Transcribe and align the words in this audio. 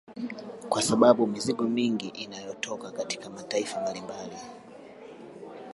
Kwa 0.69 0.81
sababu 0.81 1.27
mizigo 1.27 1.63
mingi 1.63 2.07
inayotoka 2.07 2.91
katika 2.91 3.29
mataifa 3.29 3.81
mbalimbali 3.81 4.37